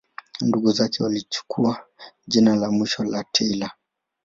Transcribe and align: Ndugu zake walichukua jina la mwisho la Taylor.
Ndugu 0.41 0.71
zake 0.71 1.03
walichukua 1.03 1.85
jina 2.27 2.55
la 2.55 2.71
mwisho 2.71 3.03
la 3.03 3.23
Taylor. 3.23 3.71